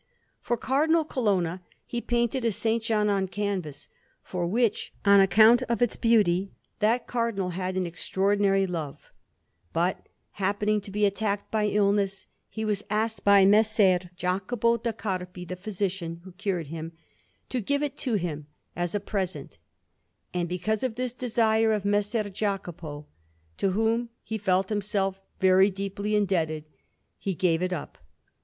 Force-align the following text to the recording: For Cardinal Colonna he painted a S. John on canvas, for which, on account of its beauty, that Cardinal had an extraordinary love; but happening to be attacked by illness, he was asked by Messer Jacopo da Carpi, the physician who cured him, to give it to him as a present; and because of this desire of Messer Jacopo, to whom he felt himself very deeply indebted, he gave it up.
For 0.41 0.57
Cardinal 0.57 1.05
Colonna 1.05 1.61
he 1.85 2.01
painted 2.01 2.43
a 2.43 2.47
S. 2.47 2.65
John 2.81 3.07
on 3.07 3.27
canvas, 3.27 3.87
for 4.23 4.47
which, 4.47 4.91
on 5.05 5.19
account 5.19 5.61
of 5.69 5.79
its 5.79 5.95
beauty, 5.95 6.49
that 6.79 7.05
Cardinal 7.05 7.51
had 7.51 7.77
an 7.77 7.85
extraordinary 7.85 8.65
love; 8.65 9.11
but 9.73 10.07
happening 10.41 10.81
to 10.81 10.89
be 10.89 11.05
attacked 11.05 11.51
by 11.51 11.67
illness, 11.67 12.25
he 12.49 12.65
was 12.65 12.83
asked 12.89 13.23
by 13.23 13.45
Messer 13.45 13.99
Jacopo 14.17 14.77
da 14.77 14.91
Carpi, 14.91 15.47
the 15.47 15.55
physician 15.55 16.21
who 16.23 16.31
cured 16.31 16.65
him, 16.73 16.93
to 17.49 17.61
give 17.61 17.83
it 17.83 17.95
to 17.99 18.15
him 18.15 18.47
as 18.75 18.95
a 18.95 18.99
present; 18.99 19.59
and 20.33 20.49
because 20.49 20.81
of 20.81 20.95
this 20.95 21.13
desire 21.13 21.71
of 21.71 21.85
Messer 21.85 22.27
Jacopo, 22.27 23.05
to 23.57 23.69
whom 23.73 24.09
he 24.23 24.39
felt 24.39 24.69
himself 24.69 25.21
very 25.39 25.69
deeply 25.69 26.15
indebted, 26.15 26.65
he 27.19 27.35
gave 27.35 27.61
it 27.61 27.71
up. 27.71 27.99